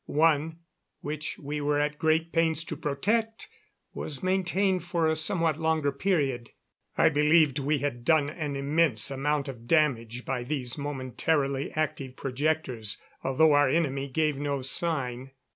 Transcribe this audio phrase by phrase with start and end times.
[0.07, 0.57] One,
[1.01, 3.47] which we were at great pains to protect,
[3.93, 6.49] was maintained for a somewhat longer period.
[6.97, 12.99] I believed we had done an immense amount of damage by these momentarily active projectors,
[13.23, 15.33] although our enemy gave no sign.